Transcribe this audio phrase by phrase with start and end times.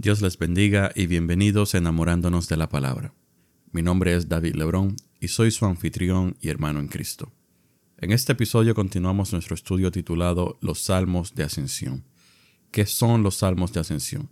[0.00, 3.14] Dios les bendiga y bienvenidos enamorándonos de la palabra.
[3.72, 7.32] Mi nombre es David Lebrón y soy su anfitrión y hermano en Cristo.
[7.96, 12.04] En este episodio continuamos nuestro estudio titulado Los Salmos de Ascensión.
[12.70, 14.30] ¿Qué son los Salmos de Ascensión?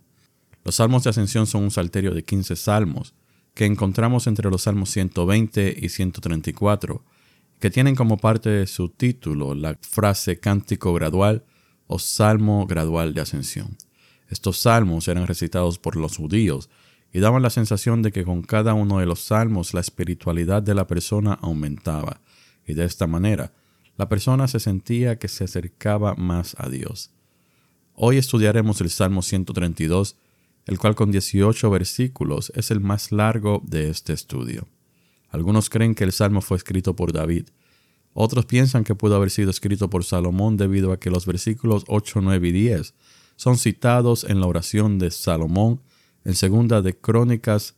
[0.63, 3.13] Los Salmos de Ascensión son un salterio de 15 salmos
[3.53, 7.03] que encontramos entre los Salmos 120 y 134,
[7.59, 11.43] que tienen como parte de su título la frase cántico gradual
[11.87, 13.75] o salmo gradual de ascensión.
[14.29, 16.69] Estos salmos eran recitados por los judíos
[17.13, 20.75] y daban la sensación de que con cada uno de los salmos la espiritualidad de
[20.75, 22.21] la persona aumentaba,
[22.65, 23.53] y de esta manera
[23.97, 27.11] la persona se sentía que se acercaba más a Dios.
[27.93, 30.17] Hoy estudiaremos el Salmo 132,
[30.65, 34.67] el cual con 18 versículos es el más largo de este estudio.
[35.29, 37.47] Algunos creen que el Salmo fue escrito por David,
[38.19, 42.21] otros piensan que pudo haber sido escrito por Salomón debido a que los versículos 8,
[42.21, 42.95] 9 y 10
[43.37, 45.81] son citados en la oración de Salomón
[46.25, 47.75] en segunda de Crónicas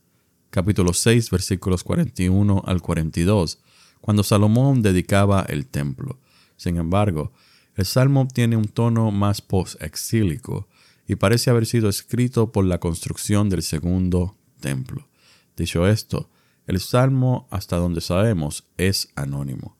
[0.49, 3.59] capítulo 6 versículos 41 al 42,
[4.01, 6.17] cuando Salomón dedicaba el templo.
[6.55, 7.31] Sin embargo,
[7.75, 10.67] el salmo tiene un tono más post-exílico
[11.07, 15.07] y parece haber sido escrito por la construcción del segundo templo.
[15.55, 16.29] Dicho esto,
[16.67, 19.75] el salmo, hasta donde sabemos, es anónimo.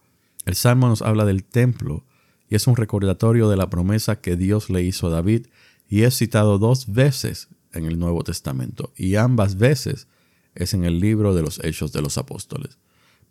[0.45, 2.03] El salmo nos habla del templo
[2.49, 5.47] y es un recordatorio de la promesa que Dios le hizo a David
[5.87, 10.07] y es citado dos veces en el Nuevo Testamento y ambas veces
[10.55, 12.77] es en el libro de los Hechos de los Apóstoles.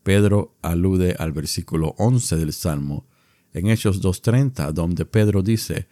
[0.02, 3.06] Pedro alude al versículo 11 del Salmo
[3.52, 5.88] en Hechos 2.30, donde Pedro dice,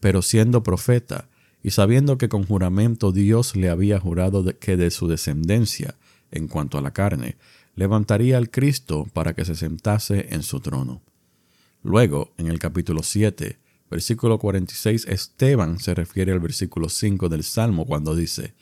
[0.00, 1.28] pero siendo profeta
[1.62, 5.96] y sabiendo que con juramento Dios le había jurado que de su descendencia,
[6.30, 7.36] en cuanto a la carne,
[7.74, 11.02] levantaría al Cristo para que se sentase en su trono.
[11.82, 13.58] Luego, en el capítulo 7,
[13.90, 18.54] versículo 46, Esteban se refiere al versículo 5 del Salmo cuando dice,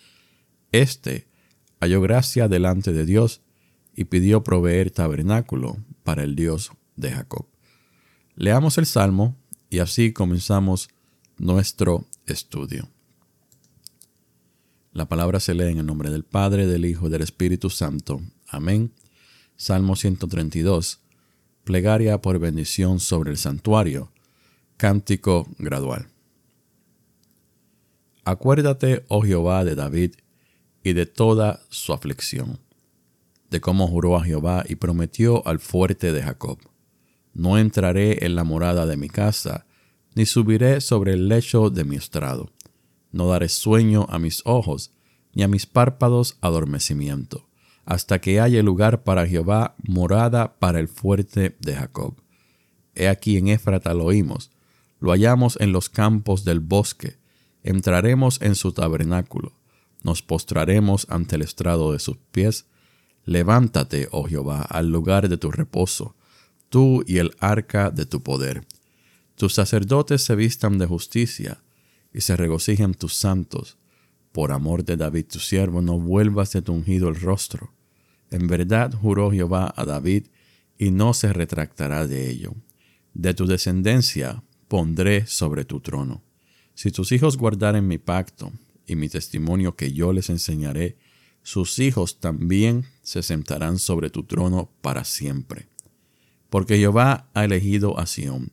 [0.72, 1.26] Este
[1.80, 3.42] halló gracia delante de Dios
[3.94, 7.46] y pidió proveer tabernáculo para el Dios de Jacob.
[8.36, 9.36] Leamos el Salmo
[9.70, 10.88] y así comenzamos
[11.38, 12.88] nuestro estudio.
[14.92, 18.20] La palabra se lee en el nombre del Padre, del Hijo y del Espíritu Santo.
[18.46, 18.92] Amén.
[19.56, 21.00] Salmo 132.
[21.68, 24.10] Plegaria por bendición sobre el santuario
[24.78, 26.08] Cántico gradual.
[28.24, 30.14] Acuérdate, oh Jehová, de David
[30.82, 32.58] y de toda su aflicción,
[33.50, 36.58] de cómo juró a Jehová y prometió al fuerte de Jacob.
[37.34, 39.66] No entraré en la morada de mi casa,
[40.14, 42.50] ni subiré sobre el lecho de mi estrado.
[43.12, 44.92] No daré sueño a mis ojos,
[45.34, 47.47] ni a mis párpados adormecimiento,
[47.88, 52.20] hasta que haya lugar para Jehová, morada para el fuerte de Jacob.
[52.94, 54.50] He aquí en Éfrata lo oímos,
[55.00, 57.16] lo hallamos en los campos del bosque.
[57.62, 59.54] Entraremos en su tabernáculo.
[60.02, 62.66] Nos postraremos ante el estrado de sus pies.
[63.24, 66.14] Levántate, oh Jehová, al lugar de tu reposo,
[66.68, 68.66] tú y el arca de tu poder.
[69.34, 71.62] Tus sacerdotes se vistan de justicia
[72.12, 73.78] y se regocijen tus santos.
[74.30, 77.77] Por amor de David tu siervo, no vuelvas de tu ungido el rostro.
[78.30, 80.26] En verdad juró Jehová a David,
[80.78, 82.54] y no se retractará de ello.
[83.12, 86.22] De tu descendencia pondré sobre tu trono.
[86.74, 88.52] Si tus hijos guardaren mi pacto
[88.86, 90.96] y mi testimonio que yo les enseñaré,
[91.42, 95.66] sus hijos también se sentarán sobre tu trono para siempre.
[96.48, 98.52] Porque Jehová ha elegido a Sión,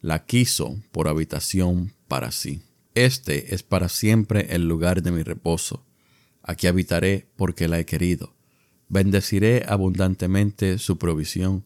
[0.00, 2.62] la quiso por habitación para sí.
[2.94, 5.84] Este es para siempre el lugar de mi reposo.
[6.42, 8.37] Aquí habitaré porque la he querido.
[8.88, 11.64] Bendeciré abundantemente su provisión,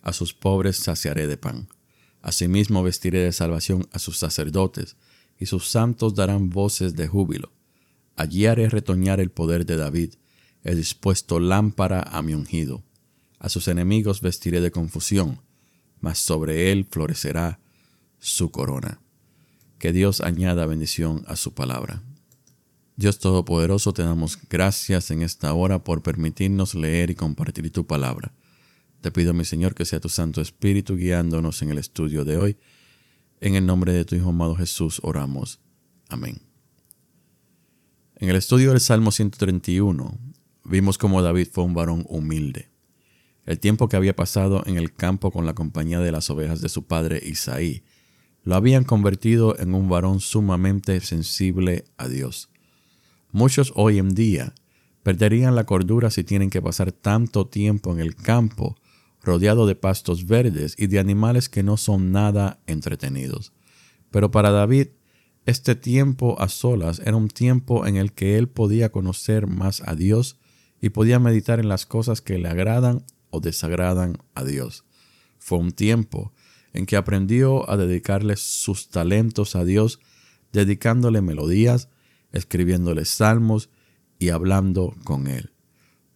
[0.00, 1.68] a sus pobres saciaré de pan.
[2.22, 4.96] Asimismo vestiré de salvación a sus sacerdotes,
[5.38, 7.52] y sus santos darán voces de júbilo.
[8.16, 10.14] Allí haré retoñar el poder de David,
[10.64, 12.84] he dispuesto lámpara a mi ungido.
[13.38, 15.40] A sus enemigos vestiré de confusión,
[16.00, 17.60] mas sobre él florecerá
[18.18, 19.00] su corona.
[19.78, 22.02] Que Dios añada bendición a su palabra.
[22.96, 28.32] Dios Todopoderoso, te damos gracias en esta hora por permitirnos leer y compartir tu palabra.
[29.00, 32.56] Te pido, mi Señor, que sea tu Santo Espíritu guiándonos en el estudio de hoy.
[33.40, 35.58] En el nombre de tu Hijo amado Jesús oramos.
[36.08, 36.42] Amén.
[38.16, 40.16] En el estudio del Salmo 131
[40.64, 42.70] vimos cómo David fue un varón humilde.
[43.44, 46.68] El tiempo que había pasado en el campo con la compañía de las ovejas de
[46.68, 47.82] su padre Isaí
[48.44, 52.51] lo habían convertido en un varón sumamente sensible a Dios.
[53.32, 54.54] Muchos hoy en día
[55.02, 58.76] perderían la cordura si tienen que pasar tanto tiempo en el campo
[59.22, 63.54] rodeado de pastos verdes y de animales que no son nada entretenidos.
[64.10, 64.88] Pero para David
[65.44, 69.96] Este tiempo a solas era un tiempo en el que él podía conocer más a
[69.96, 70.38] Dios
[70.80, 74.84] y podía meditar en las cosas que le agradan o desagradan a Dios.
[75.38, 76.32] Fue un tiempo
[76.74, 79.98] en que aprendió a dedicarle sus talentos a Dios,
[80.52, 81.88] dedicándole melodías,
[82.32, 83.70] escribiéndole salmos
[84.18, 85.52] y hablando con él.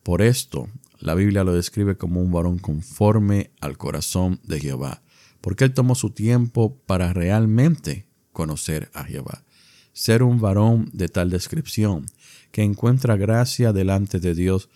[0.03, 0.69] Por esto,
[0.99, 5.03] la Biblia lo describe como un varón conforme al corazón de Jehová,
[5.41, 9.45] porque él tomó su tiempo para realmente conocer a Jehová.
[9.93, 12.07] Ser un varón de tal descripción,
[12.51, 14.69] que encuentra gracia delante de Dios,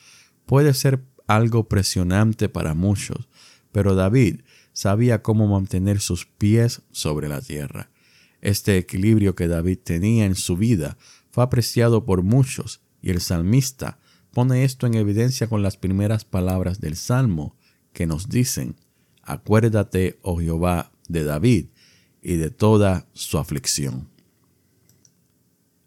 [0.46, 3.28] puede ser algo presionante para muchos,
[3.70, 4.40] pero David
[4.72, 7.90] sabía cómo mantener sus pies sobre la tierra.
[8.40, 10.96] Este equilibrio que David tenía en su vida
[11.44, 13.98] apreciado por muchos y el salmista
[14.32, 17.56] pone esto en evidencia con las primeras palabras del Salmo
[17.92, 18.76] que nos dicen,
[19.22, 21.66] Acuérdate, oh Jehová, de David
[22.22, 24.08] y de toda su aflicción.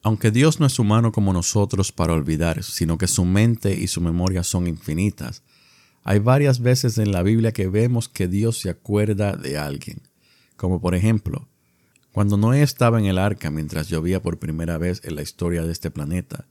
[0.01, 4.01] Aunque Dios no es humano como nosotros para olvidar, sino que su mente y su
[4.01, 5.43] memoria son infinitas,
[6.03, 10.01] hay varias veces en la Biblia que vemos que Dios se acuerda de alguien,
[10.57, 11.47] como por ejemplo,
[12.13, 15.71] cuando Noé estaba en el arca mientras llovía por primera vez en la historia de
[15.71, 16.47] este planeta,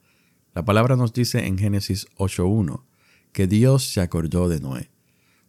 [0.57, 2.83] la palabra nos dice en Génesis 8.1
[3.31, 4.91] que Dios se acordó de Noé,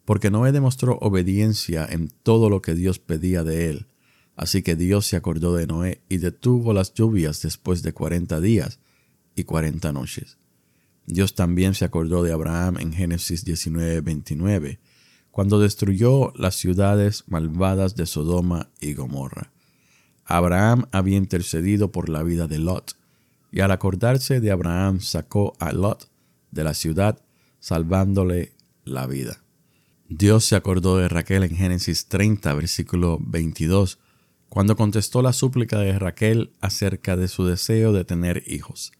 [0.04, 3.88] porque Noé demostró obediencia en todo lo que Dios pedía de él.
[4.36, 8.78] Así que Dios se acordó de Noé y detuvo las lluvias después de cuarenta días
[9.34, 10.38] y cuarenta noches.
[11.06, 14.78] Dios también se acordó de Abraham en Génesis 19:29,
[15.32, 19.53] cuando destruyó las ciudades malvadas de Sodoma y Gomorra.
[20.24, 22.96] Abraham había intercedido por la vida de Lot,
[23.50, 26.08] y al acordarse de Abraham sacó a Lot
[26.50, 27.22] de la ciudad,
[27.60, 28.52] salvándole
[28.84, 29.42] la vida.
[30.08, 33.98] Dios se acordó de Raquel en Génesis 30, versículo 22,
[34.48, 38.92] cuando contestó la súplica de Raquel acerca de su deseo de tener hijos.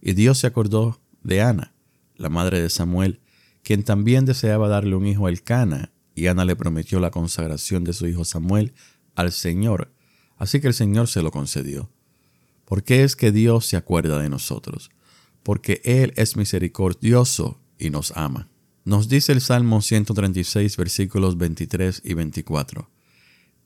[0.00, 1.74] Y Dios se acordó de Ana,
[2.16, 3.20] la madre de Samuel,
[3.62, 7.92] quien también deseaba darle un hijo a Elcana, y Ana le prometió la consagración de
[7.92, 8.74] su hijo Samuel
[9.14, 9.92] al Señor,
[10.42, 11.88] así que el Señor se lo concedió.
[12.64, 14.90] ¿Por qué es que Dios se acuerda de nosotros?
[15.44, 18.48] Porque Él es misericordioso y nos ama.
[18.84, 22.90] Nos dice el Salmo 136 versículos 23 y 24.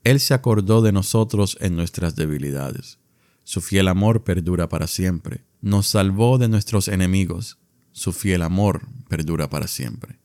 [0.05, 2.99] Él se acordó de nosotros en nuestras debilidades.
[3.43, 5.47] Su fiel amor perdura para siempre.
[5.63, 7.57] Nos salvó de nuestros enemigos.
[7.93, 10.19] Su fiel amor perdura para siempre.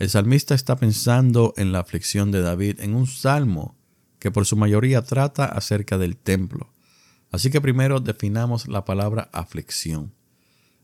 [0.00, 3.75] El salmista está pensando en la aflicción de David en un salmo
[4.26, 6.72] que por su mayoría trata acerca del templo.
[7.30, 10.14] Así que primero definamos la palabra aflicción.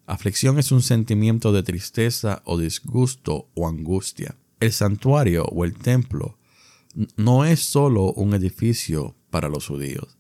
[0.07, 4.37] Aflicción es un sentimiento de tristeza o disgusto o angustia.
[4.61, 6.39] El santuario o el templo
[7.17, 10.17] no es solo un edificio para los judíos,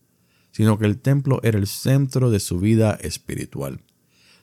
[0.50, 3.84] sino que el templo era el centro de su vida espiritual.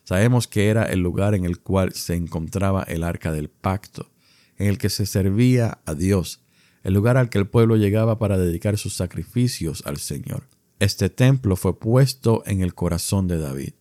[0.04, 4.10] Sabemos que era el lugar en el cual se encontraba el arca del pacto,
[4.56, 6.40] en el que se servía a Dios,
[6.82, 10.44] el lugar al que el pueblo llegaba para dedicar sus sacrificios al Señor.
[10.78, 13.74] Este templo fue puesto en el corazón de David.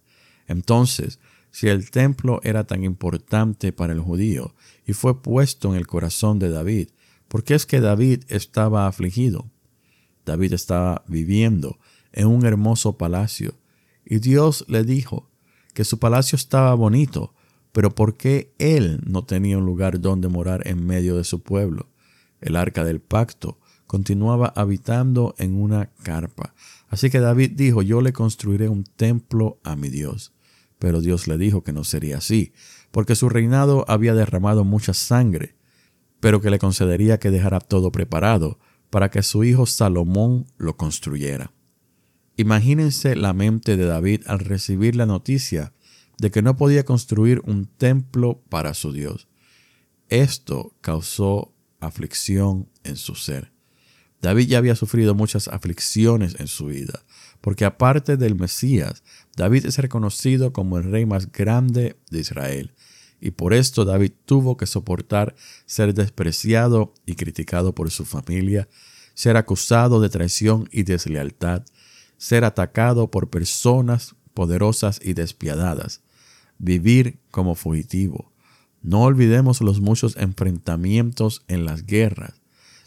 [0.48, 1.20] Entonces,
[1.52, 4.54] si el templo era tan importante para el judío
[4.86, 6.90] y fue puesto en el corazón de David,
[7.28, 9.50] ¿por qué es que David estaba afligido?
[10.26, 11.80] David estaba viviendo
[12.12, 13.56] en un hermoso palacio
[14.06, 15.30] y Dios le dijo
[15.74, 17.34] que su palacio estaba bonito,
[17.72, 21.89] pero ¿por qué él no tenía un lugar donde morar en medio de su pueblo?
[22.42, 26.54] El arca del pacto continuaba habitando en una carpa.
[26.90, 30.34] Así que David dijo, yo le construiré un templo a mi Dios.
[30.78, 32.54] Pero Dios le dijo que no sería así,
[32.92, 35.56] porque su reinado había derramado mucha sangre,
[36.20, 41.52] pero que le concedería que dejara todo preparado para que su hijo Salomón lo construyera.
[42.38, 45.74] Imagínense la mente de David al recibir la noticia
[46.20, 49.28] de que no podía construir un templo para su Dios.
[50.10, 53.52] Esto causó aflicción en su ser.
[54.22, 57.04] David ya había sufrido muchas aflicciones en su vida,
[57.42, 59.04] porque aparte del Mesías,
[59.36, 62.74] David es reconocido como el rey más grande de Israel,
[63.22, 68.68] y por esto David tuvo que soportar ser despreciado y criticado por su familia,
[69.14, 71.64] ser acusado de traición y deslealtad,
[72.18, 76.02] ser atacado por personas poderosas y despiadadas,
[76.58, 78.29] vivir como fugitivo.
[78.82, 82.42] No olvidemos los muchos enfrentamientos en las guerras,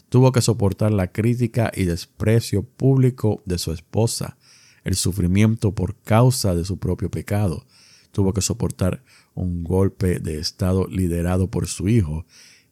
[0.09, 4.37] tuvo que soportar la crítica y desprecio público de su esposa,
[4.83, 7.65] el sufrimiento por causa de su propio pecado,
[8.11, 12.25] tuvo que soportar un golpe de estado liderado por su hijo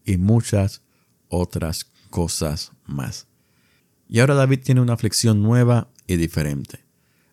[0.06, 0.82] y muchas
[1.30, 3.28] otras cosas más.
[4.08, 6.86] Y ahora David tiene una aflicción nueva y diferente.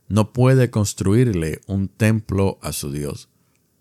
[0.09, 3.29] no puede construirle un templo a su Dios.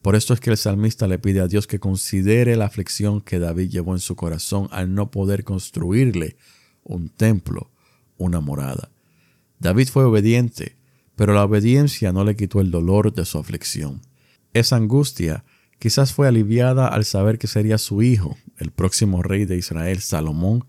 [0.08, 3.40] Por esto es que el salmista le pide a Dios que considere la aflicción que
[3.40, 6.38] David llevó en su corazón al no poder construirle
[6.86, 7.72] un templo,
[8.18, 8.90] una morada.
[9.60, 10.78] David fue obediente,
[11.18, 14.00] pero la obediencia no le quitó el dolor de su aflicción.
[14.54, 15.44] Esa angustia
[15.78, 20.64] quizás fue aliviada al saber que sería su hijo, el próximo rey de Israel, Salomón,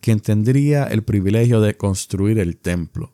[0.00, 3.12] quien tendría el privilegio de construir el templo,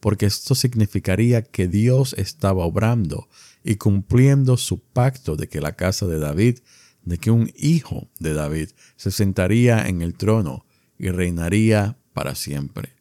[0.00, 3.26] porque esto significaría que Dios estaba obrando
[3.64, 6.58] y cumpliendo su pacto de que la casa de David,
[7.02, 10.66] de que un hijo de David se sentaría en el trono
[10.98, 12.94] y reinaría para siempre.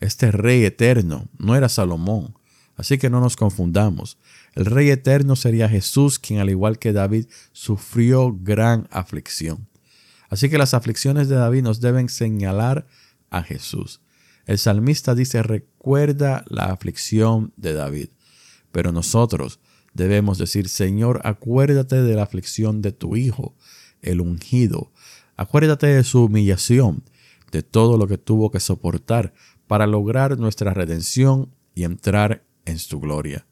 [0.00, 2.38] Este rey eterno no era Salomón,
[2.76, 4.18] así que no nos confundamos.
[4.54, 9.68] El rey eterno sería Jesús, quien al igual que David sufrió gran aflicción.
[10.28, 12.86] Así que las aflicciones de David nos deben señalar
[13.30, 14.00] a Jesús.
[14.46, 18.08] El salmista dice, recuerda la aflicción de David.
[18.72, 19.60] Pero nosotros
[19.94, 23.54] debemos decir, Señor, acuérdate de la aflicción de tu Hijo,
[24.02, 24.92] el ungido.
[25.36, 27.04] Acuérdate de su humillación,
[27.50, 29.32] de todo lo que tuvo que soportar
[29.66, 33.46] para lograr nuestra redención y entrar en su gloria.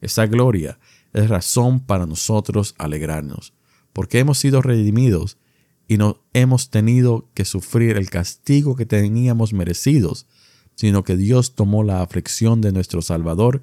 [0.00, 0.78] Esa gloria
[1.12, 3.54] es razón para nosotros alegrarnos,
[3.92, 5.38] porque hemos sido redimidos
[5.86, 10.26] y no hemos tenido que sufrir el castigo que teníamos merecidos,
[10.74, 13.62] sino que Dios tomó la aflicción de nuestro Salvador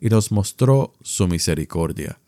[0.00, 2.20] y nos mostró su misericordia.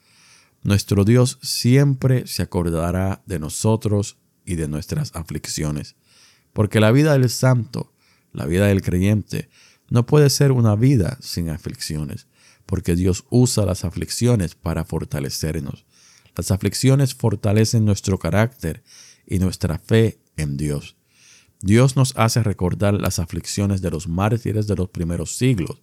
[0.63, 5.97] Nuestro Dios siempre se acordará de nosotros y de nuestras aflicciones,
[6.53, 7.93] porque la vida del santo,
[8.33, 9.49] la vida del creyente,
[9.89, 12.27] no puede ser una vida sin aflicciones,
[12.67, 15.85] porque Dios usa las aflicciones para fortalecernos.
[16.37, 18.83] Las aflicciones fortalecen nuestro carácter
[19.27, 20.97] y nuestra fe en Dios.
[21.61, 25.83] Dios nos hace recordar las aflicciones de los mártires de los primeros siglos,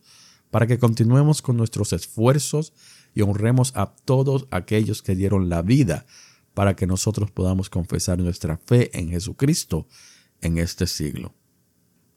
[0.49, 2.73] para que continuemos con nuestros esfuerzos
[3.13, 6.05] y honremos a todos aquellos que dieron la vida
[6.53, 9.87] para que nosotros podamos confesar nuestra fe en Jesucristo
[10.41, 11.33] en este siglo.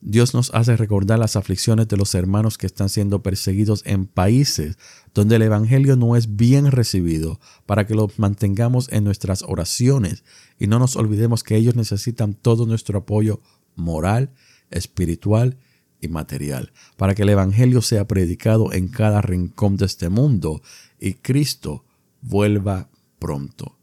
[0.02, 4.78] Dios nos hace recordar las aflicciones de los hermanos que están siendo perseguidos en países
[5.12, 10.24] donde el Evangelio no es bien recibido, para que los mantengamos en nuestras oraciones
[10.58, 13.42] y no nos olvidemos que ellos necesitan todo nuestro apoyo
[13.76, 14.32] moral,
[14.70, 15.58] espiritual
[16.00, 20.62] y material, para que el Evangelio sea predicado en cada rincón de este mundo
[20.98, 21.84] y Cristo
[22.20, 22.88] vuelva
[23.18, 23.78] pronto.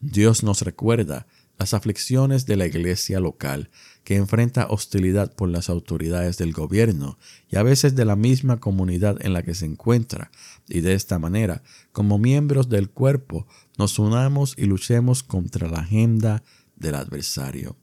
[0.00, 1.26] Dios nos recuerda
[1.58, 3.70] las aflicciones de la iglesia local,
[4.02, 9.24] que enfrenta hostilidad por las autoridades del gobierno y a veces de la misma comunidad
[9.24, 10.32] en la que se encuentra,
[10.68, 11.62] y de esta manera,
[11.92, 13.46] como miembros del cuerpo,
[13.78, 16.42] nos unamos y luchemos contra la agenda
[16.74, 17.76] del adversario.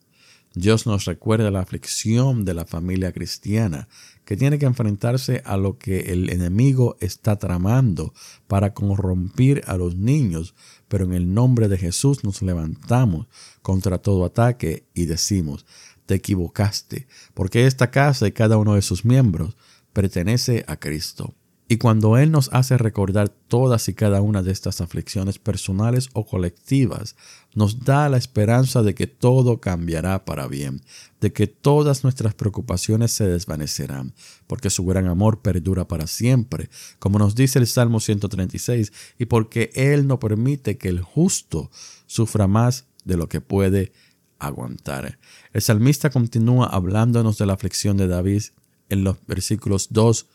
[0.59, 3.87] Dios nos recuerda la aflicción de la familia cristiana,
[4.25, 8.13] que tiene que enfrentarse a lo que el enemigo está tramando
[8.47, 10.55] para corromper a los niños,
[10.89, 13.27] pero en el nombre de Jesús nos levantamos
[13.61, 15.65] contra todo ataque y decimos,
[16.05, 19.55] te equivocaste, porque esta casa y cada uno de sus miembros
[19.93, 21.35] pertenece a Cristo.
[21.71, 26.25] Y cuando Él nos hace recordar todas y cada una de estas aflicciones personales o
[26.25, 27.15] colectivas,
[27.53, 30.81] nos da la esperanza de que todo cambiará para bien,
[31.21, 34.15] de que todas nuestras preocupaciones se desvanecerán,
[34.47, 39.69] porque su gran amor perdura para siempre, como nos dice el Salmo 136, y porque
[39.75, 41.69] Él no permite que el justo
[42.07, 43.93] sufra más de lo que puede
[44.39, 45.19] aguantar.
[45.53, 48.41] El salmista continúa hablándonos de la aflicción de David
[48.89, 50.25] en los versículos 2,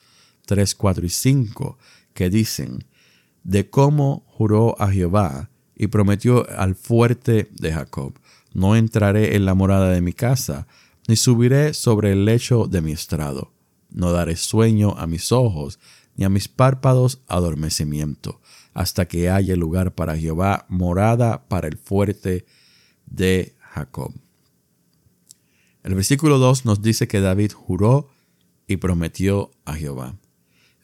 [0.47, 1.79] 3, 4 y 5,
[2.13, 2.85] que dicen,
[3.43, 8.19] de cómo juró a Jehová y prometió al fuerte de Jacob,
[8.53, 10.67] no entraré en la morada de mi casa,
[11.09, 13.53] ni subiré sobre el lecho de mi estrado,
[13.91, 15.79] no daré sueño a mis ojos,
[16.17, 18.41] ni a mis párpados adormecimiento,
[18.73, 22.47] hasta que haya lugar para Jehová, morada para el fuerte
[23.07, 24.15] de Jacob.
[25.83, 28.09] El versículo 2 nos dice que David juró
[28.67, 30.17] y prometió a Jehová.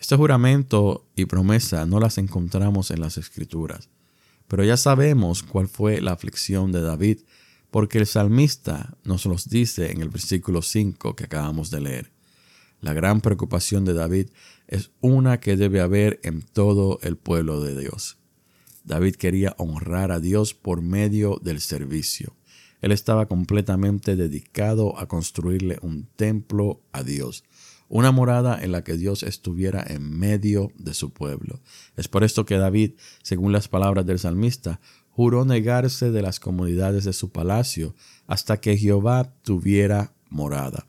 [0.00, 3.90] Este juramento y promesa no las encontramos en las escrituras,
[4.49, 7.19] pero ya sabemos cuál fue la aflicción de David,
[7.71, 12.12] porque el salmista nos los dice en el versículo 5 que acabamos de leer.
[12.80, 14.30] La gran preocupación de David
[14.69, 18.16] es una que debe haber en todo el pueblo de Dios.
[18.85, 22.35] David quería honrar a Dios por medio del servicio.
[22.80, 27.45] Él estaba completamente dedicado a construirle un templo a Dios
[27.90, 31.61] una morada en la que Dios estuviera en medio de su pueblo.
[31.97, 32.92] Es por esto que David,
[33.23, 37.97] según las palabras del salmista, juró negarse de las comunidades de su palacio
[38.28, 40.87] hasta que Jehová tuviera morada.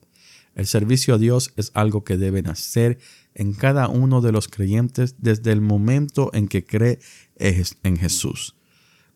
[0.54, 3.00] El servicio a Dios es algo que deben hacer
[3.34, 7.00] en cada uno de los creyentes desde el momento en que cree
[7.38, 8.56] en Jesús.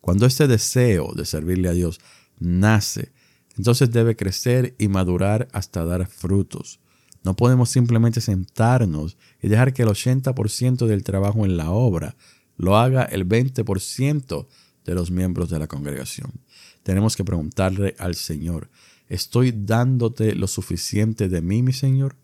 [0.00, 2.00] Cuando este deseo de servirle a Dios
[2.40, 3.12] nace,
[3.56, 6.80] entonces debe crecer y madurar hasta dar frutos.
[7.26, 12.14] No podemos simplemente sentarnos y dejar que el 80% del trabajo en la obra
[12.56, 14.46] lo haga el 20%
[14.84, 16.30] de los miembros de la congregación.
[16.84, 18.70] Tenemos que preguntarle al Señor,
[19.08, 22.14] ¿estoy dándote lo suficiente de mí, mi Señor?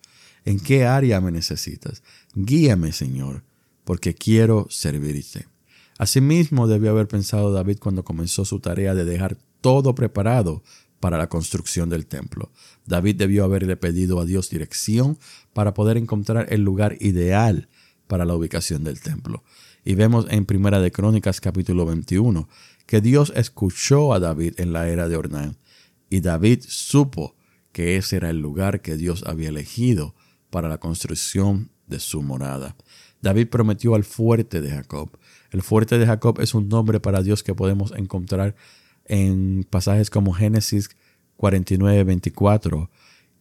[0.45, 2.05] ¿En qué área me necesitas?
[2.37, 3.43] Guíame, Señor,
[3.83, 5.49] porque quiero servirte.
[5.99, 10.63] Asimismo debió haber pensado David cuando comenzó su tarea de dejar todo preparado
[11.03, 12.53] para la construcción del templo.
[12.87, 15.19] David debió haberle pedido a Dios dirección
[15.53, 17.69] para poder encontrar el lugar ideal
[18.07, 19.43] para la ubicación del templo.
[19.85, 22.49] Y vemos en Primera de Crónicas capítulo 21
[22.87, 25.57] que Dios escuchó a David en la era de Ornán
[26.09, 27.35] y David supo
[27.73, 30.15] que ese era el lugar que Dios había elegido
[30.51, 32.77] para la construcción de su morada.
[33.23, 35.11] David prometió al fuerte de Jacob.
[35.51, 38.55] El fuerte de Jacob es un nombre para Dios que podemos encontrar
[39.13, 40.89] en pasajes como Génesis
[41.37, 42.91] 49, 24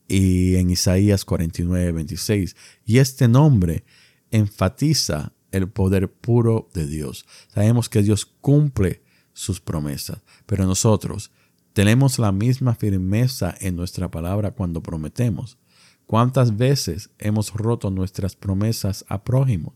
[0.05, 2.57] y en Isaías 49, 26.
[2.85, 3.85] Y este nombre
[4.31, 7.25] enfatiza el poder puro de Dios.
[7.47, 9.01] Sabemos que Dios cumple
[9.31, 11.31] sus promesas, pero nosotros
[11.71, 15.57] tenemos la misma firmeza en nuestra palabra cuando prometemos.
[16.05, 19.73] ¿Cuántas veces hemos roto nuestras promesas a prójimos?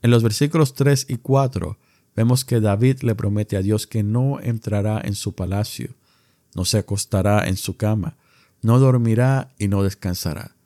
[0.00, 1.76] En los versículos 3 y 4
[2.16, 5.94] vemos que David le promete a Dios que no entrará en su palacio,
[6.54, 8.16] no se acostará en su cama,
[8.62, 10.56] no dormirá y no descansará.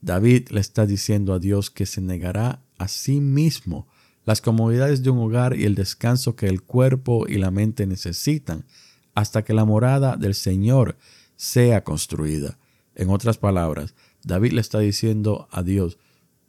[0.00, 3.88] David le está diciendo a Dios que se negará a sí mismo
[4.24, 8.66] las comodidades de un hogar y el descanso que el cuerpo y la mente necesitan
[9.14, 10.96] hasta que la morada del Señor
[11.36, 12.58] sea construida.
[12.94, 15.98] En otras palabras, David le está diciendo a Dios,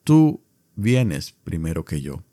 [0.03, 0.43] tú
[0.75, 2.23] vienes primero que yo.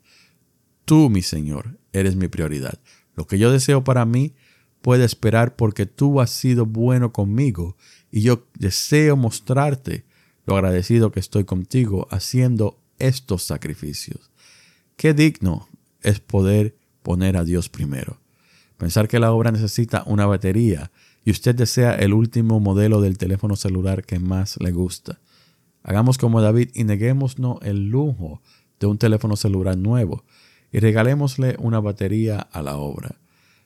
[0.85, 2.79] Tú, mi Señor, eres mi prioridad.
[3.15, 4.33] Lo que yo deseo para mí
[4.81, 7.75] puede esperar porque tú has sido bueno conmigo
[8.11, 10.05] y yo deseo mostrarte
[10.45, 14.31] lo agradecido que estoy contigo haciendo estos sacrificios.
[14.95, 15.67] Qué digno
[16.01, 18.19] es poder poner a Dios primero.
[18.77, 20.91] Pensar que la obra necesita una batería
[21.25, 25.19] y usted desea el último modelo del teléfono celular que más le gusta.
[25.83, 28.41] Hagamos como David y neguémonos el lujo
[28.79, 30.23] de un teléfono celular nuevo
[30.71, 33.15] y regalémosle una batería a la obra.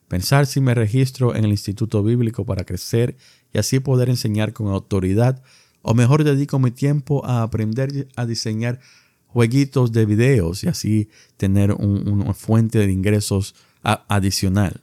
[0.08, 3.16] Pensar si me registro en el Instituto Bíblico para crecer
[3.54, 5.42] y así poder enseñar con autoridad,
[5.82, 8.80] o mejor dedico mi tiempo a aprender a diseñar
[9.28, 14.82] jueguitos de videos y así tener una fuente de ingresos adicional.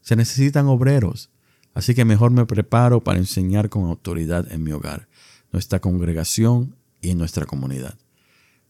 [0.00, 1.30] Se necesitan obreros,
[1.74, 5.08] Así que mejor me preparo para enseñar con autoridad en mi hogar,
[5.52, 7.98] nuestra congregación y en nuestra comunidad.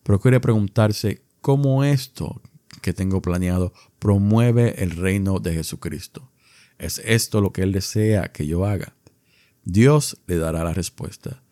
[0.02, 2.40] Procure preguntarse cómo esto
[2.80, 6.30] que tengo planeado promueve el reino de Jesucristo.
[6.78, 8.94] ¿Es esto lo que Él desea que yo haga?
[9.64, 11.42] Dios le dará la respuesta.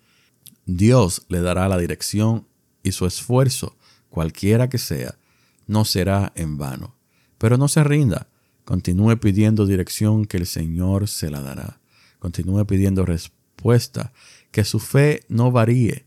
[0.66, 2.46] Dios le dará la dirección
[2.82, 3.76] y su esfuerzo,
[4.08, 5.18] cualquiera que sea,
[5.66, 6.96] no será en vano.
[7.38, 8.28] Pero no se rinda.
[8.64, 11.80] Continúe pidiendo dirección que el Señor se la dará.
[12.18, 14.12] Continúe pidiendo respuesta,
[14.50, 16.06] que su fe no varíe,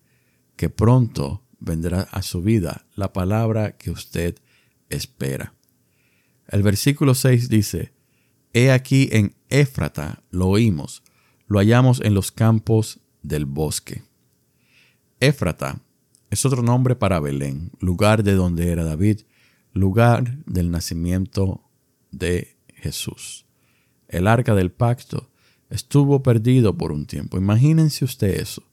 [0.56, 4.36] que pronto vendrá a su vida la palabra que usted
[4.95, 5.53] espera.
[6.47, 7.93] El versículo 6 dice,
[8.53, 11.03] He aquí en Éfrata lo oímos,
[11.47, 14.03] lo hallamos en los campos del bosque.
[15.19, 15.82] Éfrata
[16.29, 19.21] es otro nombre para Belén, lugar de donde era David,
[19.71, 21.63] lugar del nacimiento
[22.12, 23.45] de Jesús.
[24.08, 25.29] El arca del pacto
[25.69, 27.38] estuvo perdido por un tiempo.
[27.38, 28.63] Imagínense usted eso.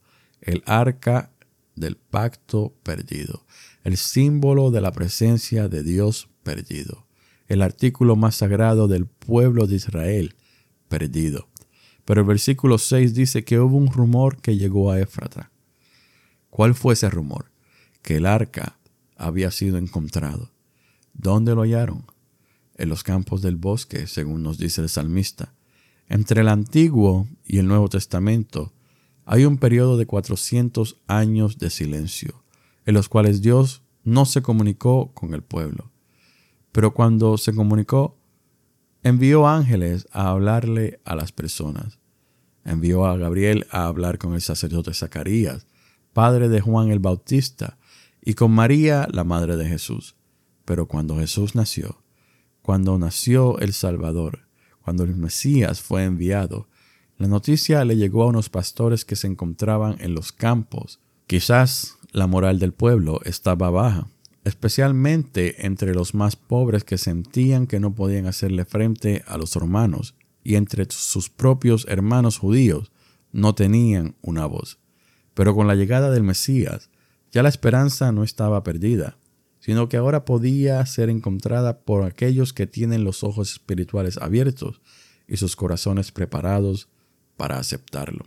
[0.41, 1.31] El arca
[1.75, 3.45] del pacto perdido.
[3.83, 7.07] El símbolo de la presencia de Dios perdido.
[7.47, 10.35] El artículo más sagrado del pueblo de Israel
[10.87, 11.47] perdido.
[12.05, 15.51] Pero el versículo 6 dice que hubo un rumor que llegó a Éfrata.
[16.49, 17.51] ¿Cuál fue ese rumor?
[18.01, 18.77] Que el arca
[19.15, 20.51] había sido encontrado.
[21.13, 22.05] ¿Dónde lo hallaron?
[22.81, 25.53] en los campos del bosque, según nos dice el salmista.
[26.09, 28.73] Entre el Antiguo y el Nuevo Testamento
[29.23, 32.40] hay un periodo de 400 años de silencio,
[32.85, 35.91] en los cuales Dios no se comunicó con el pueblo.
[36.71, 38.17] Pero cuando se comunicó,
[39.03, 41.99] envió ángeles a hablarle a las personas.
[42.63, 45.65] Envió a Gabriel a hablar con el sacerdote Zacarías,
[46.13, 47.77] padre de Juan el Bautista,
[48.23, 50.15] y con María, la madre de Jesús.
[50.65, 52.03] Pero cuando Jesús nació,
[52.61, 54.47] cuando nació el Salvador,
[54.81, 56.67] cuando el Mesías fue enviado,
[57.17, 60.99] La noticia le llegó a unos pastores que se encontraban en los campos.
[61.27, 64.07] Quizás la moral del pueblo estaba baja,
[64.43, 70.15] especialmente entre los más pobres que sentían que no podían hacerle frente a los romanos,
[70.43, 72.91] y entre sus propios hermanos judíos
[73.31, 74.79] no tenían una voz.
[75.33, 76.89] Pero con la llegada del Mesías,
[77.31, 79.17] ya la esperanza no estaba perdida,
[79.59, 84.81] sino que ahora podía ser encontrada por aquellos que tienen los ojos espirituales abiertos
[85.27, 86.89] y sus corazones preparados
[87.37, 88.25] para aceptarlo.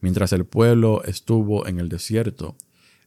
[0.00, 2.56] Mientras el pueblo estuvo en el desierto,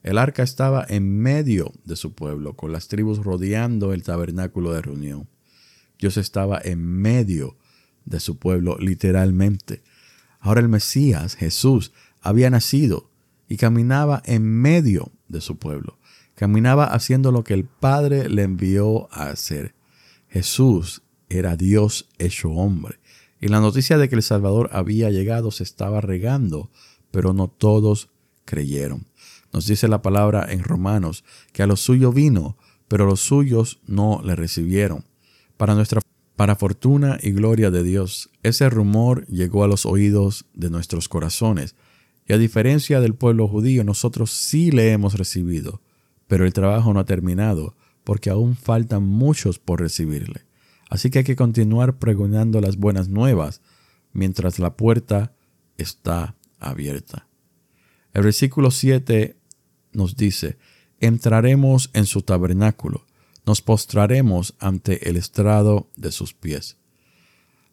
[0.04, 4.82] el arca estaba en medio de su pueblo, con las tribus rodeando el tabernáculo de
[4.82, 5.30] reunión.
[5.98, 7.58] Dios estaba en medio
[8.04, 9.82] de su pueblo, literalmente.
[10.42, 13.10] Ahora el Mesías, Jesús, había nacido
[13.48, 15.98] y caminaba en medio de su pueblo.
[16.36, 19.74] Caminaba haciendo lo que el Padre le envió a hacer.
[20.28, 23.00] Jesús era Dios hecho hombre.
[23.40, 26.72] Y la noticia de que el Salvador había llegado se estaba regando,
[27.12, 28.10] pero no todos
[28.46, 29.06] creyeron.
[29.54, 34.22] Nos dice la palabra en Romanos que a los suyos vino, pero los suyos no
[34.24, 35.06] le recibieron.
[35.58, 36.02] Para nuestra
[36.36, 41.76] para fortuna y gloria de Dios, ese rumor llegó a los oídos de nuestros corazones,
[42.28, 45.82] y a diferencia del pueblo judío, nosotros sí le hemos recibido,
[46.28, 50.46] pero el trabajo no ha terminado, porque aún faltan muchos por recibirle.
[50.90, 53.62] Así que hay que continuar pregonando las buenas nuevas
[54.12, 55.34] mientras la puerta
[55.78, 57.28] está abierta.
[58.14, 59.38] El versículo 7
[59.94, 60.58] nos dice,
[61.00, 63.06] entraremos en su tabernáculo,
[63.46, 66.78] nos postraremos ante el estrado de sus pies.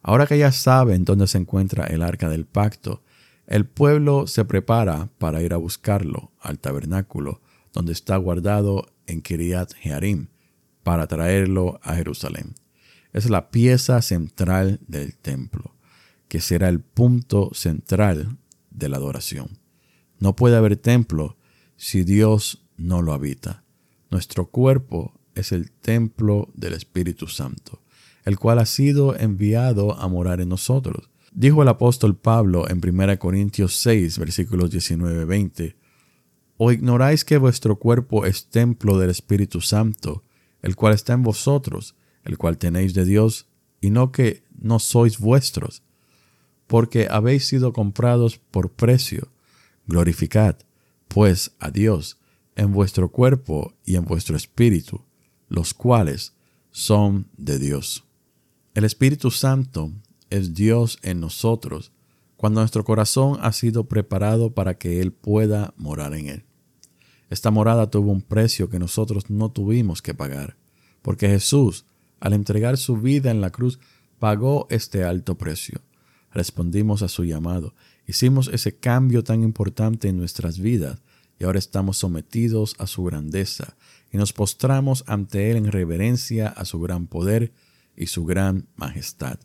[0.03, 3.03] Ahora que ya saben dónde se encuentra el arca del pacto,
[3.47, 7.41] el pueblo se prepara para ir a buscarlo al tabernáculo,
[7.73, 10.29] donde está guardado en Kiriat Jearim,
[10.83, 12.55] para traerlo a Jerusalén.
[13.13, 15.75] Es la pieza central del templo,
[16.29, 18.39] que será el punto central
[18.71, 19.59] de la adoración.
[20.19, 21.37] No puede haber templo
[21.81, 23.65] si Dios no lo habita.
[24.11, 27.81] Nuestro cuerpo es el templo del Espíritu Santo,
[28.27, 31.09] el cual ha sido enviado a morar en nosotros.
[31.33, 35.77] Dijo el apóstol Pablo en 1 Corintios 6, versículos 19-20,
[36.59, 40.23] ¿O ignoráis que vuestro cuerpo es templo del Espíritu Santo,
[40.61, 43.49] el cual está en vosotros, el cual tenéis de Dios,
[43.81, 45.83] y no que no sois vuestros?
[46.67, 49.33] Porque habéis sido comprados por precio.
[49.87, 50.57] Glorificad,
[51.13, 52.19] pues, a Dios
[52.55, 55.03] en vuestro cuerpo y en vuestro espíritu,
[55.49, 56.35] los cuales
[56.71, 58.05] son de Dios.
[58.75, 59.91] El Espíritu Santo
[60.31, 61.91] es Dios en nosotros
[62.37, 66.45] cuando nuestro corazón ha sido preparado para que Él pueda morar en él.
[67.29, 70.57] Esta morada tuvo un precio que nosotros no tuvimos que pagar,
[71.03, 71.87] porque Jesús,
[72.21, 73.81] al entregar su vida en la cruz,
[74.21, 75.81] pagó este alto precio.
[76.33, 77.75] Respondimos a su llamado,
[78.11, 81.01] hicimos ese cambio tan importante en nuestras vidas
[81.39, 83.77] y ahora estamos sometidos a su grandeza
[84.13, 87.53] y nos postramos ante Él en reverencia a su gran poder
[87.97, 89.39] y su gran majestad.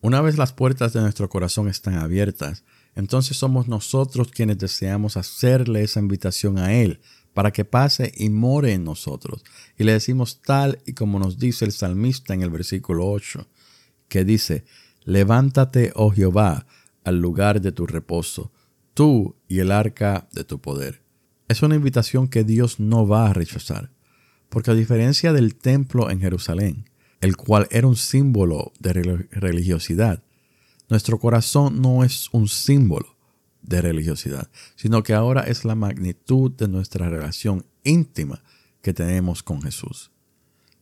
[0.00, 2.62] Una vez las puertas de nuestro corazón están abiertas,
[2.94, 7.00] entonces somos nosotros quienes deseamos hacerle esa invitación a Él
[7.34, 9.42] para que pase y more en nosotros.
[9.76, 13.48] Y le decimos tal y como nos dice el salmista en el versículo 8,
[14.08, 14.64] que dice,
[15.06, 16.66] Levántate, oh Jehová,
[17.06, 18.50] al lugar de tu reposo,
[18.92, 21.02] tú y el arca de tu poder.
[21.46, 23.92] Es una invitación que Dios no va a rechazar.
[24.48, 26.90] Porque a diferencia del templo en Jerusalén,
[27.20, 28.92] el cual era un símbolo de
[29.30, 30.24] religiosidad,
[30.88, 33.16] nuestro corazón no es un símbolo
[33.62, 38.42] de religiosidad, sino que ahora es la magnitud de nuestra relación íntima
[38.82, 40.10] que tenemos con Jesús.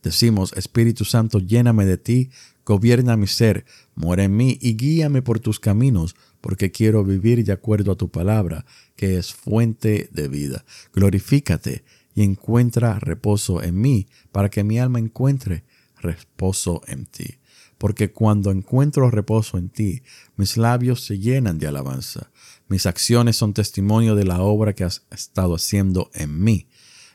[0.01, 2.29] Decimos, Espíritu Santo, lléname de ti,
[2.65, 7.53] gobierna mi ser, muere en mí y guíame por tus caminos, porque quiero vivir de
[7.53, 10.65] acuerdo a tu palabra, que es fuente de vida.
[10.93, 11.83] Glorifícate
[12.15, 15.63] y encuentra reposo en mí, para que mi alma encuentre
[16.01, 17.39] reposo en ti.
[17.77, 20.01] Porque cuando encuentro reposo en ti,
[20.37, 22.31] mis labios se llenan de alabanza.
[22.67, 26.67] Mis acciones son testimonio de la obra que has estado haciendo en mí.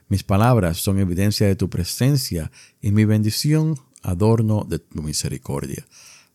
[0.08, 5.86] Mis palabras son evidencia de tu presencia y mi bendición adorno de tu misericordia.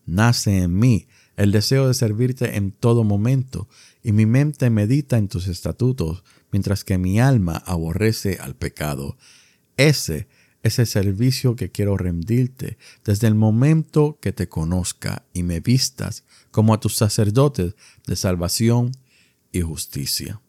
[0.04, 3.68] Nace en mí el deseo de servirte en todo momento,
[4.02, 9.16] y mi mente medita en tus estatutos, mientras que mi alma aborrece al pecado.
[9.76, 10.28] Ese
[10.62, 16.24] es el servicio que quiero rendirte desde el momento que te conozca y me vistas
[16.50, 17.74] como a tus sacerdotes
[18.06, 18.92] de salvación
[19.52, 20.40] y justicia.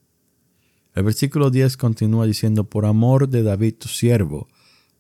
[0.95, 4.47] El versículo 10 continúa diciendo, por amor de David tu siervo,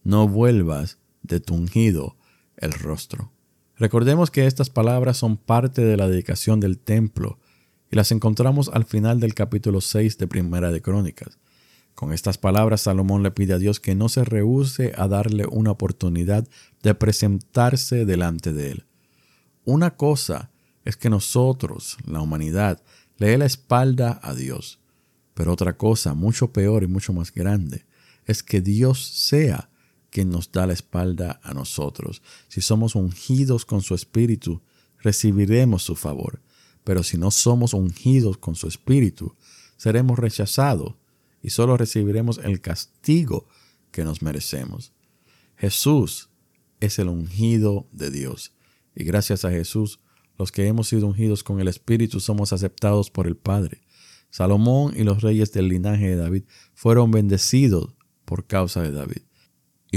[0.03, 2.15] no vuelvas de ungido
[2.57, 3.31] el rostro.
[3.77, 7.39] Recordemos que estas palabras son parte de la dedicación del templo
[7.91, 11.37] y las encontramos al final del capítulo 6 de Primera de Crónicas.
[11.93, 15.71] Con estas palabras Salomón le pide a Dios que no se rehúse a darle una
[15.71, 16.47] oportunidad
[16.83, 18.85] de presentarse delante de él.
[19.65, 20.51] Una cosa
[20.85, 22.81] es que nosotros, la humanidad,
[23.17, 24.79] le dé la espalda a Dios,
[25.33, 27.85] pero otra cosa mucho peor y mucho más grande
[28.25, 29.69] es que Dios sea
[30.09, 32.21] quien nos da la espalda a nosotros.
[32.47, 34.61] Si somos ungidos con su espíritu,
[34.99, 36.41] recibiremos su favor.
[36.83, 39.35] Pero si no somos ungidos con su espíritu,
[39.75, 40.95] seremos rechazados
[41.41, 43.47] y solo recibiremos el castigo
[43.91, 44.93] que nos merecemos.
[45.55, 46.29] Jesús
[46.79, 48.53] es el ungido de Dios.
[48.95, 49.99] Y gracias a Jesús,
[50.37, 53.81] los que hemos sido ungidos con el Espíritu somos aceptados por el Padre.
[54.29, 56.43] Salomón y los reyes del linaje de David
[56.73, 59.26] fueron bendecidos por causa de David.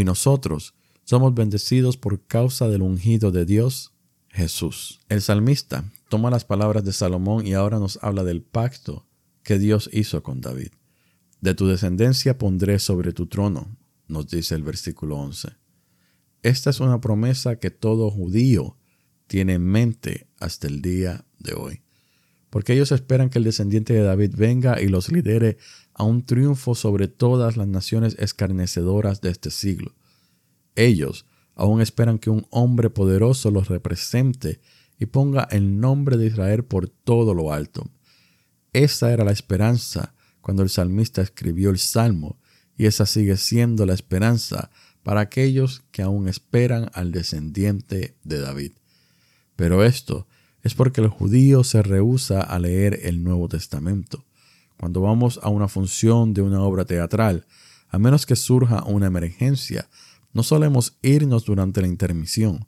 [0.00, 0.72] Y nosotros
[1.04, 3.92] somos bendecidos por causa del ungido de Dios,
[4.30, 4.98] Jesús.
[5.10, 9.06] El salmista toma las palabras de Salomón y ahora nos habla del pacto
[9.42, 10.70] que Dios hizo con David.
[11.42, 13.76] De tu descendencia pondré sobre tu trono,
[14.08, 15.50] nos dice el versículo 11.
[16.42, 18.78] Esta es una promesa que todo judío
[19.26, 21.82] tiene en mente hasta el día de hoy,
[22.50, 25.56] porque ellos esperan que el descendiente de David venga y los lidere
[25.94, 29.94] a un triunfo sobre todas las naciones escarnecedoras de este siglo.
[30.74, 34.60] Ellos aún esperan que un hombre poderoso los represente
[34.98, 37.90] y ponga el nombre de Israel por todo lo alto.
[38.72, 42.38] Esa era la esperanza cuando el salmista escribió el salmo,
[42.76, 44.70] y esa sigue siendo la esperanza
[45.02, 48.72] para aquellos que aún esperan al descendiente de David.
[49.54, 50.26] Pero esto
[50.62, 54.24] es porque el judío se rehúsa a leer el Nuevo Testamento.
[54.76, 57.46] Cuando vamos a una función de una obra teatral,
[57.88, 59.88] a menos que surja una emergencia,
[60.32, 62.66] no solemos irnos durante la intermisión.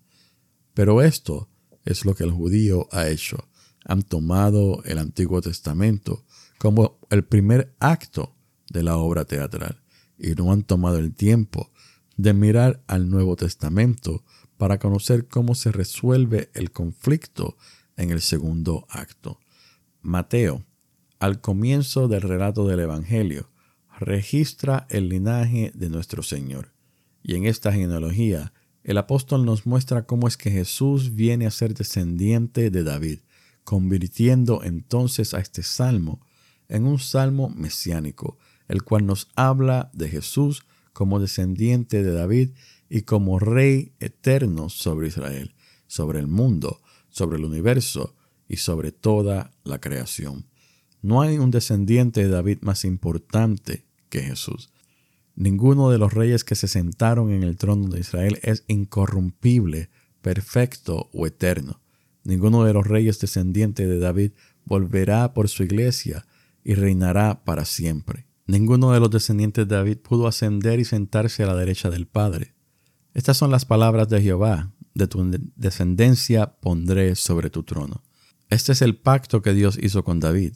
[0.74, 1.48] Pero esto
[1.84, 3.48] es lo que el judío ha hecho.
[3.84, 6.24] Han tomado el Antiguo Testamento
[6.58, 8.34] como el primer acto
[8.70, 9.82] de la obra teatral
[10.18, 11.72] y no han tomado el tiempo
[12.16, 14.24] de mirar al Nuevo Testamento
[14.56, 17.56] para conocer cómo se resuelve el conflicto
[17.96, 19.40] en el segundo acto.
[20.00, 20.64] Mateo
[21.22, 23.48] al comienzo del relato del Evangelio,
[24.00, 26.72] registra el linaje de nuestro Señor.
[27.22, 28.52] Y en esta genealogía,
[28.82, 33.20] el apóstol nos muestra cómo es que Jesús viene a ser descendiente de David,
[33.62, 36.26] convirtiendo entonces a este salmo
[36.68, 42.50] en un salmo mesiánico, el cual nos habla de Jesús como descendiente de David
[42.90, 45.54] y como rey eterno sobre Israel,
[45.86, 46.80] sobre el mundo,
[47.12, 48.16] sobre el universo
[48.48, 50.46] y sobre toda la creación.
[51.00, 54.70] No hay un descendiente de David más importante que Jesús.
[55.34, 59.88] Ninguno de los reyes que se sentaron en el trono de Israel es incorrumpible,
[60.20, 61.80] perfecto o eterno.
[62.24, 64.32] Ninguno de los reyes descendientes de David
[64.64, 66.26] volverá por su iglesia
[66.64, 68.26] y reinará para siempre.
[68.46, 72.54] Ninguno de los descendientes de David pudo ascender y sentarse a la derecha del Padre.
[73.14, 78.02] Estas son las palabras de Jehová, de tu descendencia pondré sobre tu trono.
[78.48, 80.54] Este es el pacto que Dios hizo con David.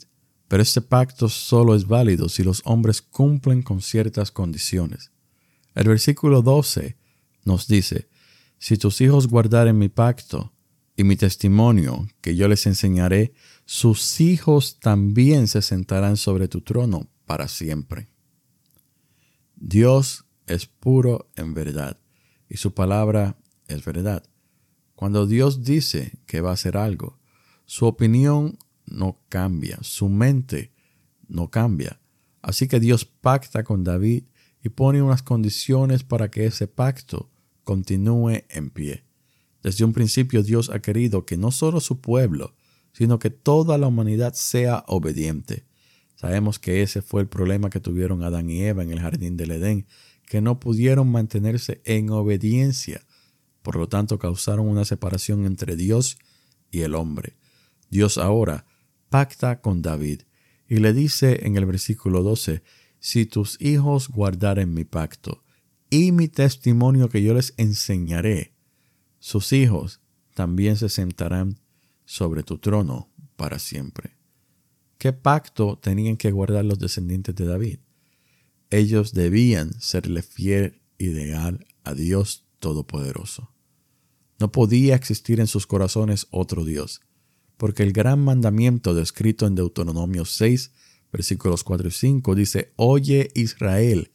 [0.48, 5.10] Pero este pacto solo es válido si los hombres cumplen con ciertas condiciones.
[5.74, 6.96] El versículo 12
[7.44, 8.08] nos dice,
[8.58, 10.52] si tus hijos guardaren mi pacto
[10.96, 17.10] y mi testimonio que yo les enseñaré, sus hijos también se sentarán sobre tu trono
[17.26, 18.08] para siempre.
[19.56, 21.98] Dios es puro en verdad
[22.48, 23.36] y su palabra
[23.68, 24.22] es verdad.
[24.94, 27.18] Cuando Dios dice que va a hacer algo,
[27.64, 30.72] su opinión no cambia, su mente
[31.28, 32.00] no cambia.
[32.42, 34.24] Así que Dios pacta con David
[34.62, 37.30] y pone unas condiciones para que ese pacto
[37.64, 39.04] continúe en pie.
[39.62, 42.54] Desde un principio Dios ha querido que no solo su pueblo,
[42.92, 45.64] sino que toda la humanidad sea obediente.
[46.14, 49.50] Sabemos que ese fue el problema que tuvieron Adán y Eva en el jardín del
[49.50, 49.86] Edén,
[50.26, 53.05] que no pudieron mantenerse en obediencia.
[53.66, 56.18] Por lo tanto, causaron una separación entre Dios
[56.70, 57.36] y el hombre.
[57.90, 58.64] Dios ahora
[59.08, 60.22] pacta con David
[60.68, 62.62] y le dice en el versículo 12,
[63.00, 65.42] si tus hijos guardaren mi pacto
[65.90, 68.54] y mi testimonio que yo les enseñaré,
[69.18, 70.00] sus hijos
[70.32, 71.58] también se sentarán
[72.04, 74.16] sobre tu trono para siempre.
[74.96, 77.78] ¿Qué pacto tenían que guardar los descendientes de David?
[78.70, 83.55] Ellos debían serle fiel y leal a Dios Todopoderoso.
[84.38, 87.00] No podía existir en sus corazones otro Dios
[87.56, 90.72] porque el gran mandamiento descrito en Deuteronomio 6,
[91.12, 94.10] versículos 4 y 5 dice, Oye Israel,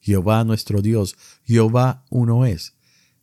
[0.00, 2.74] Jehová nuestro Dios, Jehová uno es,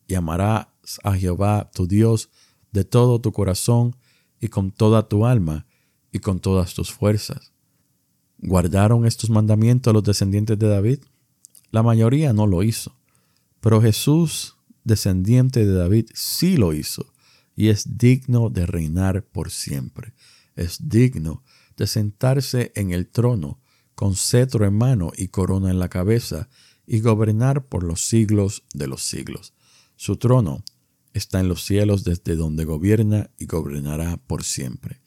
[0.08, 0.68] y amarás
[1.04, 2.30] a Jehová tu Dios
[2.72, 3.96] de todo tu corazón
[4.40, 5.66] y con toda tu alma
[6.12, 7.54] y con todas tus fuerzas.
[8.40, 11.00] ¿Guardaron estos mandamientos los descendientes de David?
[11.72, 12.98] La mayoría no lo hizo,
[13.62, 17.14] pero Jesús, descendiente de David, sí lo hizo
[17.56, 20.14] y es digno de reinar por siempre.
[20.56, 21.44] Es digno
[21.78, 23.60] de sentarse en el trono
[23.96, 26.50] con cetro en mano y corona en la cabeza
[26.86, 29.54] y gobernar por los siglos de los siglos.
[29.96, 30.64] Su trono
[31.14, 35.00] está en los cielos desde donde gobierna y gobernará por siempre.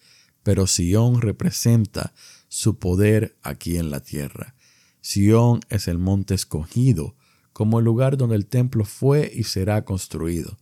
[0.42, 2.14] Pero Sión representa
[2.48, 4.54] su poder aquí en la tierra.
[5.00, 7.16] Sión es el monte escogido
[7.56, 10.58] como el lugar donde el templo fue y será construido.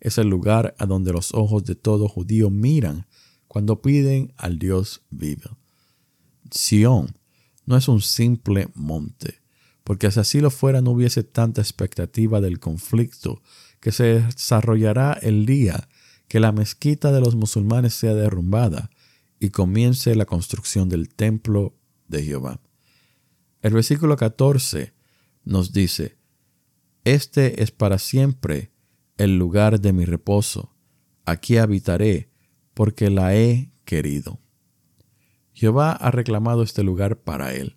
[0.00, 3.06] Es el lugar a donde los ojos de todo judío miran
[3.46, 5.56] cuando piden al Dios vivo.
[6.50, 7.16] Sión
[7.64, 9.40] no es un simple monte,
[9.84, 13.40] porque si así lo fuera no hubiese tanta expectativa del conflicto
[13.78, 15.88] que se desarrollará el día
[16.26, 18.90] que la mezquita de los musulmanes sea derrumbada
[19.38, 21.76] y comience la construcción del templo
[22.08, 22.60] de Jehová.
[23.60, 24.92] El versículo 14
[25.44, 26.20] nos dice,
[27.04, 28.70] Este es para siempre
[29.16, 30.74] el lugar de mi reposo,
[31.24, 32.30] aquí habitaré,
[32.74, 34.40] porque la he querido.
[35.52, 37.76] Jehová ha reclamado este lugar para él.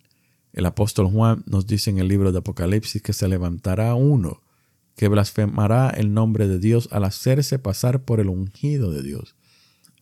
[0.54, 4.42] El apóstol Juan nos dice en el libro de Apocalipsis que se levantará uno
[4.96, 9.36] que blasfemará el nombre de Dios al hacerse pasar por el ungido de Dios.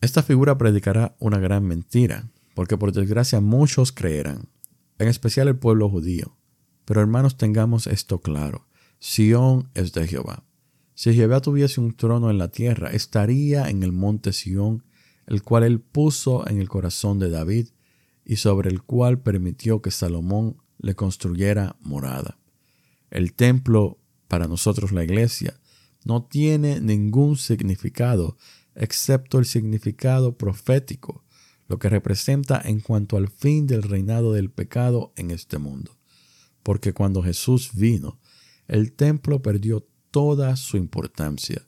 [0.00, 4.48] Esta figura predicará una gran mentira, porque por desgracia muchos creerán,
[4.98, 6.36] en especial el pueblo judío.
[6.84, 8.66] Pero hermanos, tengamos esto claro.
[9.06, 10.46] Sión es de Jehová.
[10.94, 14.82] Si Jehová tuviese un trono en la tierra, estaría en el monte Sión,
[15.26, 17.68] el cual él puso en el corazón de David
[18.24, 22.38] y sobre el cual permitió que Salomón le construyera morada.
[23.10, 25.60] El templo, para nosotros la iglesia,
[26.06, 28.38] no tiene ningún significado
[28.74, 31.26] excepto el significado profético,
[31.68, 35.94] lo que representa en cuanto al fin del reinado del pecado en este mundo.
[36.62, 38.18] Porque cuando Jesús vino,
[38.68, 41.62] el templo perdió toda su importancia.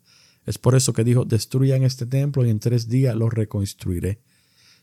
[0.45, 4.21] Es por eso que dijo, destruyan este templo y en tres días lo reconstruiré.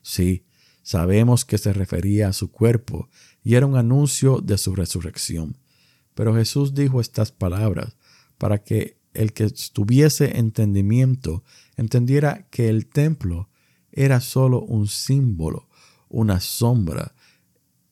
[0.02, 0.46] Sí,
[0.82, 3.10] sabemos que se refería a su cuerpo
[3.44, 5.58] y era un anuncio de su resurrección.
[6.14, 7.96] Pero Jesús dijo estas palabras
[8.38, 11.44] para que el que tuviese entendimiento
[11.78, 13.50] entendiera que el templo
[13.92, 15.70] era solo un símbolo,
[16.10, 17.16] una sombra,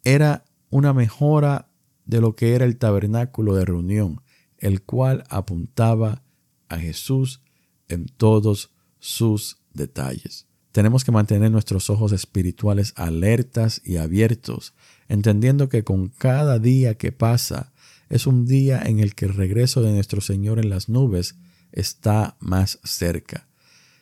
[0.04, 1.71] era una mejora
[2.12, 4.22] de lo que era el tabernáculo de reunión,
[4.58, 6.24] el cual apuntaba
[6.68, 7.42] a Jesús
[7.88, 10.46] en todos sus detalles.
[10.74, 14.74] Tenemos que mantener nuestros ojos espirituales alertas y abiertos,
[15.08, 17.72] entendiendo que con cada día que pasa
[18.10, 21.36] es un día en el que el regreso de nuestro Señor en las nubes
[21.72, 23.48] está más cerca.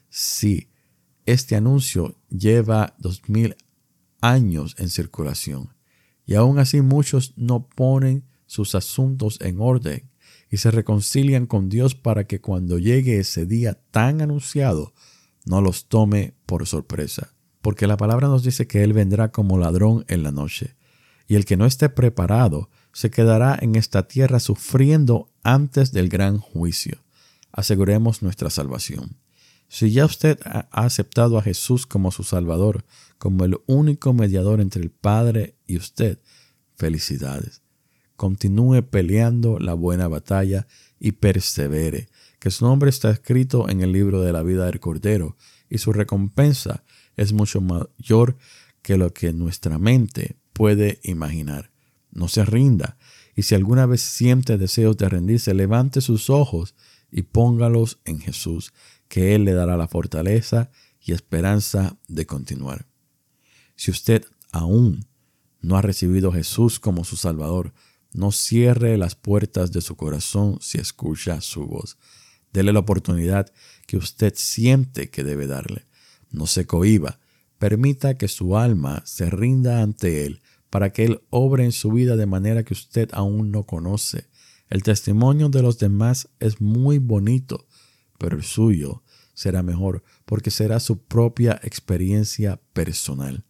[0.10, 0.70] Sí,
[1.28, 3.56] este anuncio lleva dos mil
[4.20, 5.70] años en circulación
[6.30, 10.12] y aún así muchos no ponen sus asuntos en orden
[10.52, 14.94] y se reconcilian con Dios para que cuando llegue ese día tan anunciado
[15.46, 17.34] no los tome por sorpresa.
[17.62, 20.76] Porque la palabra nos dice que Él vendrá como ladrón en la noche,
[21.28, 26.38] y el que no esté preparado se quedará en esta tierra sufriendo antes del gran
[26.38, 27.00] juicio.
[27.52, 29.18] Aseguremos nuestra salvación.
[29.70, 32.84] Si ya usted ha aceptado a Jesús como su Salvador,
[33.18, 36.20] como el único mediador entre el Padre y usted,
[36.76, 37.62] felicidades
[38.20, 40.68] continúe peleando la buena batalla
[41.00, 45.38] y persevere, que su nombre está escrito en el libro de la vida del Cordero,
[45.70, 46.84] y su recompensa
[47.16, 48.36] es mucho mayor
[48.82, 51.72] que lo que nuestra mente puede imaginar.
[52.12, 52.98] No se rinda,
[53.36, 56.76] y si alguna vez siente deseos de rendirse, levante sus ojos
[57.10, 58.74] y póngalos en Jesús,
[59.10, 62.88] que Él le dará la fortaleza y esperanza de continuar.
[63.76, 65.06] Si usted aún
[65.62, 67.74] no ha recibido a Jesús como su Salvador,
[68.14, 71.98] no cierre las puertas de su corazón si escucha su voz.
[72.54, 73.52] Dele la oportunidad
[73.86, 75.86] que usted siente que debe darle.
[76.32, 77.20] No se cohiba.
[77.58, 82.16] Permita que su alma se rinda ante Él para que Él obre en su vida
[82.16, 84.28] de manera que usted aún no conoce.
[84.70, 87.68] El testimonio de los demás es muy bonito,
[88.18, 89.04] pero el suyo
[89.40, 93.46] será mejor porque será su propia experiencia personal.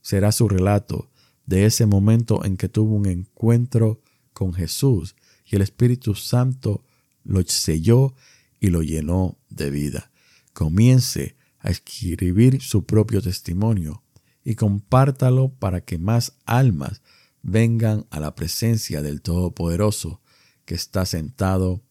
[0.00, 1.10] Será su relato
[1.44, 4.00] de ese momento en que tuvo un encuentro
[4.32, 6.82] con Jesús y el Espíritu Santo
[7.24, 8.14] lo selló
[8.58, 10.10] y lo llenó de vida.
[10.54, 14.02] Comience a escribir su propio testimonio
[14.42, 17.02] y compártalo para que más almas
[17.42, 20.22] vengan a la presencia del Todopoderoso
[20.64, 21.82] que está sentado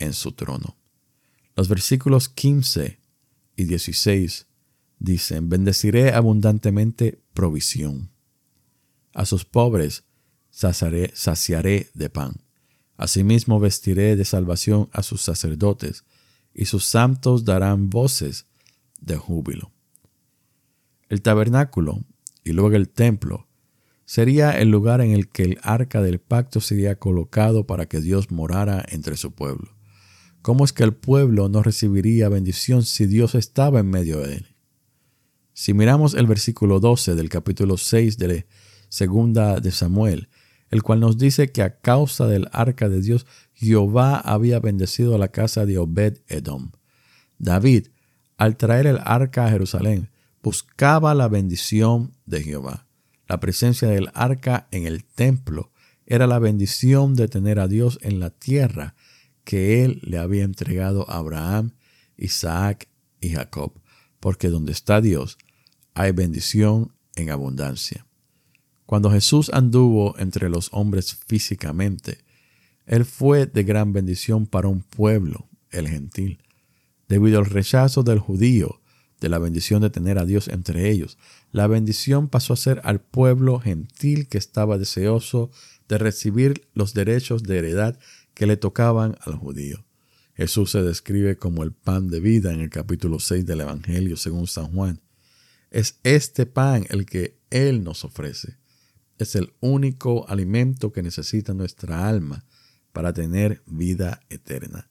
[0.00, 0.76] en su trono.
[1.56, 2.98] Los versículos 15
[3.56, 4.46] y 16
[4.98, 8.10] dicen, bendeciré abundantemente provisión.
[9.12, 10.04] A sus pobres
[10.50, 12.34] saciaré, saciaré de pan.
[12.96, 16.04] Asimismo vestiré de salvación a sus sacerdotes,
[16.54, 18.46] y sus santos darán voces
[19.00, 19.72] de júbilo.
[21.08, 22.04] El tabernáculo
[22.44, 23.48] y luego el templo
[24.04, 28.30] sería el lugar en el que el arca del pacto sería colocado para que Dios
[28.30, 29.73] morara entre su pueblo.
[30.44, 34.46] ¿Cómo es que el pueblo no recibiría bendición si Dios estaba en medio de él?
[35.54, 38.46] Si miramos el versículo 12 del capítulo 6 de
[38.90, 40.28] segunda de Samuel,
[40.68, 43.24] el cual nos dice que a causa del arca de Dios,
[43.54, 46.72] Jehová había bendecido la casa de Obed Edom.
[47.38, 47.86] David,
[48.36, 50.10] al traer el arca a Jerusalén,
[50.42, 52.86] buscaba la bendición de Jehová.
[53.28, 55.72] La presencia del arca en el templo
[56.04, 58.94] era la bendición de tener a Dios en la tierra
[59.44, 61.72] que él le había entregado a Abraham,
[62.16, 62.88] Isaac
[63.20, 63.72] y Jacob,
[64.20, 65.38] porque donde está Dios
[65.94, 68.06] hay bendición en abundancia.
[68.86, 72.18] Cuando Jesús anduvo entre los hombres físicamente,
[72.86, 76.42] Él fue de gran bendición para un pueblo, el gentil.
[77.08, 78.80] Debido al rechazo del judío
[79.20, 81.16] de la bendición de tener a Dios entre ellos,
[81.50, 85.50] la bendición pasó a ser al pueblo gentil que estaba deseoso
[85.88, 87.98] de recibir los derechos de heredad
[88.34, 89.84] que le tocaban al judío.
[90.34, 94.46] Jesús se describe como el pan de vida en el capítulo 6 del Evangelio según
[94.46, 95.00] San Juan.
[95.70, 98.58] Es este pan el que Él nos ofrece
[99.18, 102.44] es el único alimento que necesita nuestra alma
[102.92, 104.90] para tener vida eterna.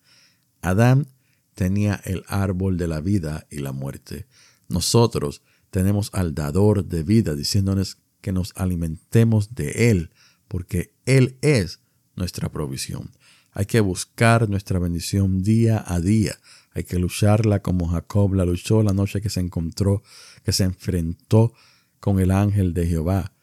[0.61, 1.07] Adán
[1.55, 4.27] tenía el árbol de la vida y la muerte.
[4.69, 10.11] Nosotros tenemos al dador de vida diciéndonos que nos alimentemos de Él,
[10.47, 11.81] porque Él es
[12.15, 13.11] nuestra provisión.
[13.53, 16.39] Hay que buscar nuestra bendición día a día.
[16.73, 20.01] Hay que lucharla como Jacob la luchó la noche que se encontró,
[20.43, 21.53] que se enfrentó
[21.99, 23.33] con el ángel de Jehová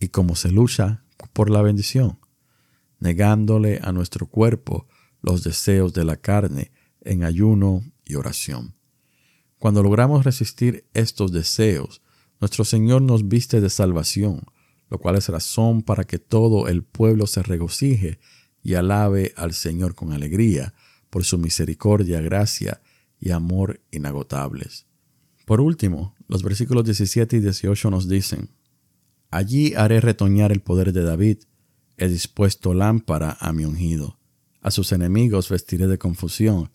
[0.00, 2.18] y cómo se lucha por la bendición,
[2.98, 4.88] negándole a nuestro cuerpo
[5.22, 8.74] los deseos de la carne en ayuno y oración.
[9.58, 12.02] Cuando logramos resistir estos deseos,
[12.40, 14.42] nuestro Señor nos viste de salvación,
[14.90, 18.18] lo cual es razón para que todo el pueblo se regocije
[18.64, 20.74] y alabe al Señor con alegría
[21.10, 22.80] por su misericordia, gracia
[23.20, 24.86] y amor inagotables.
[25.44, 28.50] Por último, los versículos 17 y 18 nos dicen,
[29.30, 31.38] Allí haré retoñar el poder de David.
[31.98, 34.18] He dispuesto lámpara a mi ungido.
[34.60, 36.70] A sus enemigos vestiré de confusión,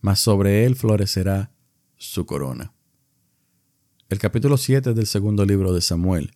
[0.00, 1.52] mas sobre él florecerá
[1.96, 2.72] su corona.
[4.08, 6.32] El capítulo 7 del segundo libro de Samuel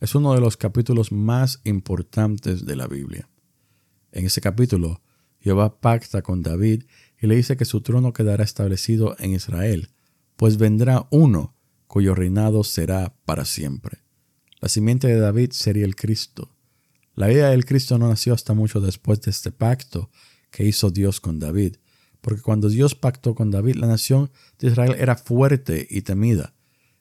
[0.00, 3.28] es uno de los capítulos más importantes de la Biblia.
[4.12, 5.02] En ese capítulo,
[5.40, 6.84] Jehová pacta con David
[7.20, 9.90] y le dice que su trono quedará establecido en Israel,
[10.36, 11.54] pues vendrá uno
[11.86, 13.98] cuyo reinado será para siempre.
[14.60, 16.54] La simiente de David sería el Cristo.
[17.14, 20.10] La idea del Cristo no nació hasta mucho después de este pacto
[20.50, 21.76] que hizo Dios con David,
[22.20, 26.54] porque cuando Dios pactó con David, la nación de Israel era fuerte y temida.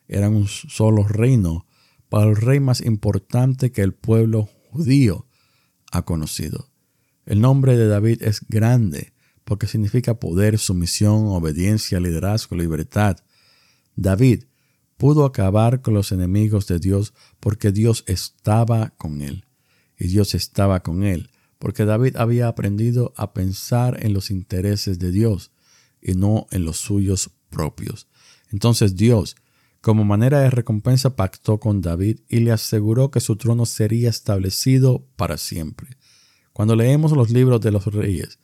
[0.08, 1.66] Eran un solo reino
[2.10, 5.28] para el rey más importante que el pueblo judío
[5.92, 6.70] ha conocido.
[7.28, 9.14] El nombre de David es grande
[9.44, 13.18] porque significa poder, sumisión, obediencia, liderazgo, libertad.
[13.96, 14.46] David
[14.98, 19.46] pudo acabar con los enemigos de Dios porque Dios estaba con él.
[20.00, 25.12] Y Dios estaba con él porque David había aprendido a pensar en los intereses de
[25.12, 25.52] Dios
[26.02, 28.08] y no en los suyos propios.
[28.52, 29.36] Entonces Dios,
[29.82, 35.08] como manera de recompensa, pactó con David y le aseguró que su trono sería establecido
[35.16, 35.97] para siempre.
[36.58, 38.40] Cuando leemos los libros de los reyes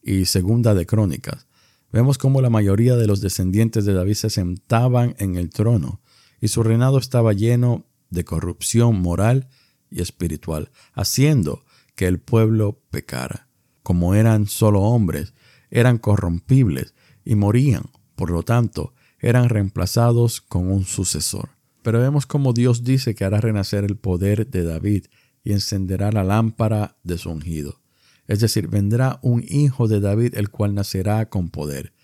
[0.00, 1.48] y segunda de crónicas,
[1.90, 6.00] vemos cómo la mayoría de los descendientes de David se sentaban en el trono
[6.40, 9.48] y su reinado estaba lleno de corrupción moral
[9.90, 11.64] y espiritual, haciendo
[11.96, 13.48] que el pueblo pecara.
[13.82, 15.34] Como eran solo hombres,
[15.72, 16.94] eran corrompibles
[17.24, 21.48] y morían, por lo tanto, eran reemplazados con un sucesor.
[21.82, 25.06] Pero vemos cómo Dios dice que hará renacer el poder de David
[25.48, 27.80] y encenderá la lámpara de su ungido.
[28.26, 31.94] Es decir, vendrá un hijo de David el cual nacerá con poder.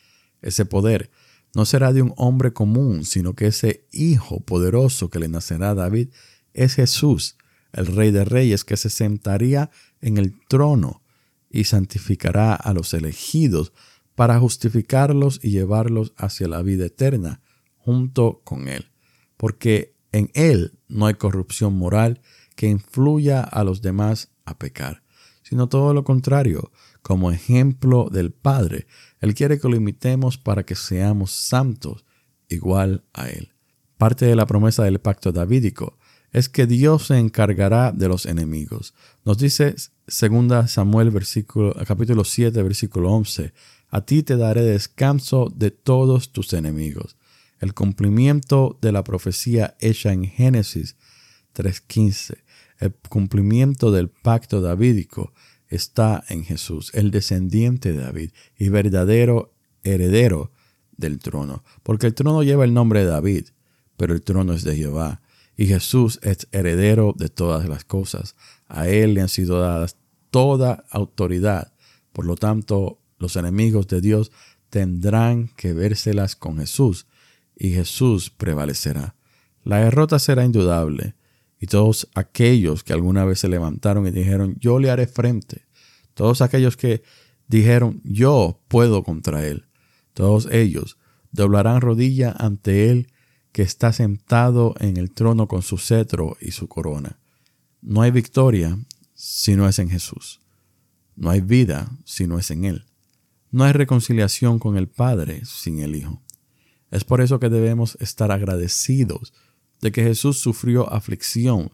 [0.40, 1.10] Ese poder
[1.54, 5.74] no será de un hombre común, sino que ese hijo poderoso que le nacerá a
[5.74, 6.08] David
[6.54, 7.36] es Jesús,
[7.74, 9.70] el rey de reyes, que se sentaría
[10.00, 11.02] en el trono
[11.50, 13.74] y santificará a los elegidos
[14.14, 17.42] para justificarlos y llevarlos hacia la vida eterna
[17.76, 18.86] junto con él.
[19.36, 22.22] Porque en él no hay corrupción moral
[22.54, 25.04] que influya a los demás a pecar
[25.44, 26.72] sino todo lo contrario.
[27.02, 28.86] Como ejemplo del Padre,
[29.20, 32.04] Él quiere que lo imitemos para que seamos santos
[32.48, 33.52] igual a él.
[33.98, 35.98] Parte de la promesa del pacto davídico
[36.32, 38.94] es que Dios se encargará de los enemigos.
[39.24, 39.76] Nos dice
[40.06, 41.12] 2 Samuel
[41.86, 43.52] capítulo 7 versículo 11,
[43.88, 47.16] a ti te daré descanso de todos tus enemigos.
[47.60, 50.96] El cumplimiento de la profecía hecha en Génesis
[51.54, 52.42] 3.15,
[52.84, 55.32] el cumplimiento del pacto davídico
[55.68, 60.52] está en Jesús, el descendiente de David y verdadero heredero
[60.96, 63.46] del trono, porque el trono lleva el nombre de David,
[63.96, 65.22] pero el trono es de Jehová,
[65.56, 68.36] y Jesús es heredero de todas las cosas.
[68.68, 69.96] A él le han sido dadas
[70.30, 71.72] toda autoridad.
[72.12, 74.30] Por lo tanto, los enemigos de Dios
[74.68, 77.06] tendrán que vérselas con Jesús,
[77.56, 79.14] y Jesús prevalecerá.
[79.62, 81.14] La derrota será indudable,
[81.64, 85.64] y todos aquellos que alguna vez se levantaron y dijeron, yo le haré frente,
[86.12, 87.02] todos aquellos que
[87.48, 89.64] dijeron, yo puedo contra él,
[90.12, 90.98] todos ellos
[91.32, 93.10] doblarán rodilla ante él
[93.50, 97.18] que está sentado en el trono con su cetro y su corona.
[97.80, 98.78] No hay victoria
[99.14, 100.42] si no es en Jesús.
[101.16, 102.84] No hay vida si no es en Él.
[103.50, 106.20] No hay reconciliación con el Padre sin el Hijo.
[106.90, 109.32] Es por eso que debemos estar agradecidos
[109.80, 111.72] de que Jesús sufrió aflicción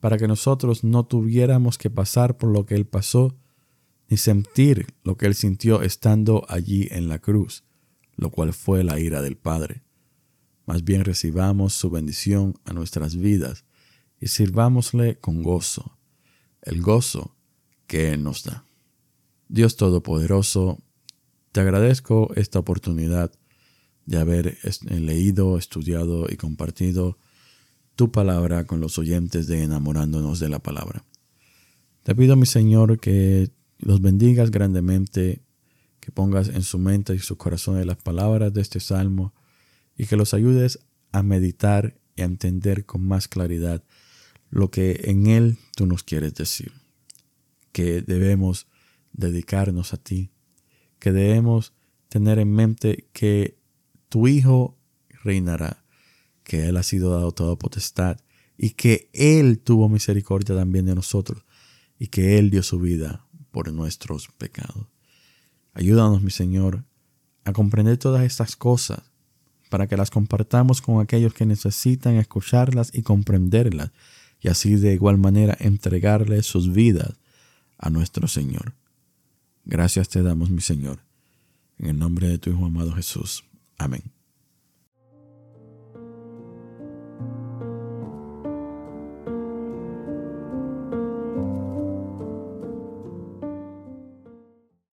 [0.00, 3.36] para que nosotros no tuviéramos que pasar por lo que Él pasó
[4.08, 7.64] ni sentir lo que Él sintió estando allí en la cruz,
[8.16, 9.82] lo cual fue la ira del Padre.
[10.66, 13.64] Más bien recibamos su bendición a nuestras vidas
[14.20, 15.98] y sirvámosle con gozo,
[16.62, 17.36] el gozo
[17.86, 18.64] que Él nos da.
[19.48, 20.78] Dios Todopoderoso,
[21.52, 23.32] te agradezco esta oportunidad
[24.04, 24.58] de haber
[24.90, 27.18] leído, estudiado y compartido
[27.98, 31.04] tu palabra con los oyentes de enamorándonos de la palabra.
[32.04, 35.42] Te pido, mi Señor, que los bendigas grandemente,
[35.98, 39.34] que pongas en su mente y su corazón las palabras de este salmo
[39.96, 40.78] y que los ayudes
[41.10, 43.82] a meditar y a entender con más claridad
[44.48, 46.70] lo que en Él tú nos quieres decir.
[47.72, 48.68] Que debemos
[49.12, 50.30] dedicarnos a ti,
[51.00, 51.72] que debemos
[52.08, 53.58] tener en mente que
[54.08, 54.78] tu Hijo
[55.24, 55.82] reinará,
[56.48, 58.16] que Él ha sido dado toda potestad
[58.56, 61.44] y que Él tuvo misericordia también de nosotros
[61.98, 64.86] y que Él dio su vida por nuestros pecados.
[65.74, 66.84] Ayúdanos, mi Señor,
[67.44, 69.02] a comprender todas estas cosas
[69.68, 73.92] para que las compartamos con aquellos que necesitan escucharlas y comprenderlas,
[74.40, 77.12] y así de igual manera entregarles sus vidas
[77.76, 78.74] a nuestro Señor.
[79.66, 81.00] Gracias te damos, mi Señor,
[81.78, 83.44] en el nombre de tu Hijo amado Jesús.
[83.76, 84.17] Amén.